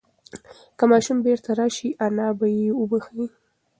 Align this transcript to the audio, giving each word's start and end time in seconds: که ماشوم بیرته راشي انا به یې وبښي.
که 0.77 0.83
ماشوم 0.91 1.17
بیرته 1.25 1.51
راشي 1.59 1.89
انا 2.05 2.27
به 2.39 2.47
یې 2.57 2.67
وبښي. 2.79 3.25